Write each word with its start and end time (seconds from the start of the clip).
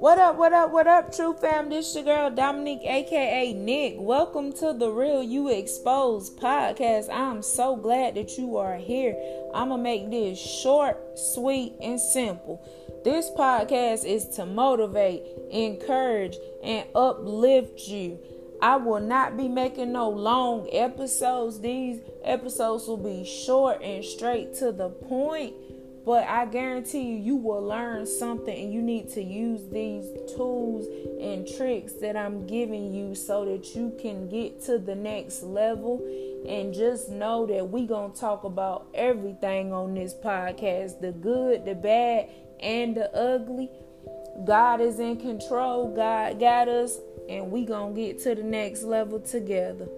What 0.00 0.16
up, 0.20 0.36
what 0.36 0.52
up, 0.52 0.70
what 0.70 0.86
up, 0.86 1.12
true 1.12 1.34
fam? 1.34 1.70
This 1.70 1.92
your 1.96 2.04
girl 2.04 2.30
Dominique, 2.30 2.84
aka 2.84 3.52
Nick. 3.52 3.94
Welcome 3.98 4.52
to 4.52 4.72
the 4.72 4.90
Real 4.90 5.24
U 5.24 5.48
Exposed 5.48 6.38
podcast. 6.38 7.12
I'm 7.12 7.42
so 7.42 7.74
glad 7.74 8.14
that 8.14 8.38
you 8.38 8.58
are 8.58 8.76
here. 8.76 9.16
I'm 9.52 9.70
gonna 9.70 9.82
make 9.82 10.08
this 10.08 10.38
short, 10.38 11.18
sweet, 11.18 11.74
and 11.82 12.00
simple. 12.00 12.62
This 13.02 13.28
podcast 13.36 14.04
is 14.04 14.28
to 14.36 14.46
motivate, 14.46 15.24
encourage, 15.50 16.36
and 16.62 16.86
uplift 16.94 17.80
you. 17.88 18.20
I 18.62 18.76
will 18.76 19.00
not 19.00 19.36
be 19.36 19.48
making 19.48 19.90
no 19.90 20.10
long 20.10 20.68
episodes. 20.70 21.58
These 21.58 22.02
episodes 22.22 22.86
will 22.86 22.98
be 22.98 23.24
short 23.24 23.82
and 23.82 24.04
straight 24.04 24.54
to 24.58 24.70
the 24.70 24.90
point 24.90 25.54
but 26.04 26.26
I 26.26 26.46
guarantee 26.46 27.02
you, 27.02 27.16
you 27.16 27.36
will 27.36 27.62
learn 27.62 28.06
something 28.06 28.56
and 28.56 28.72
you 28.72 28.80
need 28.80 29.10
to 29.10 29.22
use 29.22 29.60
these 29.70 30.06
tools 30.34 30.86
and 31.20 31.46
tricks 31.56 31.92
that 32.00 32.16
I'm 32.16 32.46
giving 32.46 32.92
you 32.92 33.14
so 33.14 33.44
that 33.44 33.74
you 33.74 33.94
can 34.00 34.28
get 34.28 34.62
to 34.64 34.78
the 34.78 34.94
next 34.94 35.42
level. 35.42 36.02
And 36.48 36.72
just 36.72 37.10
know 37.10 37.46
that 37.46 37.70
we 37.70 37.86
to 38.14 38.20
talk 38.20 38.44
about 38.44 38.88
everything 38.94 39.72
on 39.72 39.94
this 39.94 40.14
podcast 40.14 41.00
the 41.00 41.12
good, 41.12 41.64
the 41.64 41.74
bad, 41.74 42.30
and 42.60 42.96
the 42.96 43.14
ugly. 43.14 43.70
God 44.46 44.80
is 44.80 44.98
in 45.00 45.16
control. 45.16 45.94
God 45.94 46.40
got 46.40 46.68
us. 46.68 46.98
And 47.28 47.50
we 47.50 47.66
to 47.94 48.00
get 48.00 48.22
to 48.22 48.34
the 48.34 48.42
next 48.42 48.82
level 48.82 49.20
together. 49.20 49.88